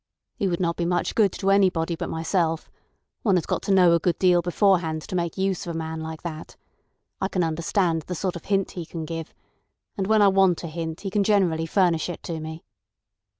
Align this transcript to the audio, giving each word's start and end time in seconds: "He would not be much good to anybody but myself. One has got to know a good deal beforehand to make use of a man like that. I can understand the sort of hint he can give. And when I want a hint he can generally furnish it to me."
"He 0.35 0.47
would 0.47 0.59
not 0.59 0.77
be 0.77 0.85
much 0.85 1.13
good 1.13 1.31
to 1.33 1.51
anybody 1.51 1.95
but 1.95 2.09
myself. 2.09 2.71
One 3.21 3.35
has 3.35 3.45
got 3.45 3.61
to 3.61 3.71
know 3.71 3.93
a 3.93 3.99
good 3.99 4.17
deal 4.17 4.41
beforehand 4.41 5.03
to 5.03 5.15
make 5.15 5.37
use 5.37 5.67
of 5.67 5.75
a 5.75 5.77
man 5.77 6.01
like 6.01 6.23
that. 6.23 6.55
I 7.21 7.27
can 7.27 7.43
understand 7.43 8.01
the 8.07 8.15
sort 8.15 8.35
of 8.35 8.45
hint 8.45 8.71
he 8.71 8.83
can 8.83 9.05
give. 9.05 9.31
And 9.95 10.07
when 10.07 10.23
I 10.23 10.27
want 10.27 10.63
a 10.63 10.67
hint 10.67 11.01
he 11.01 11.11
can 11.11 11.23
generally 11.23 11.67
furnish 11.67 12.09
it 12.09 12.23
to 12.23 12.39
me." 12.39 12.63